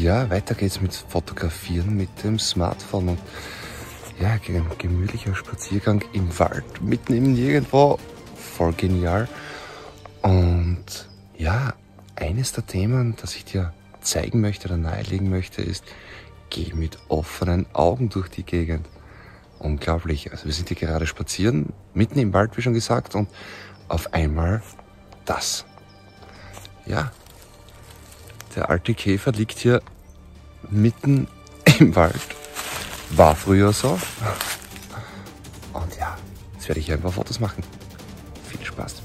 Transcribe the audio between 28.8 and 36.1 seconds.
Käfer liegt hier mitten im Wald. War früher so. Und